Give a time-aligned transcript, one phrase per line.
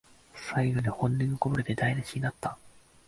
[0.33, 2.57] 最後に本音がこぼれて台なしになった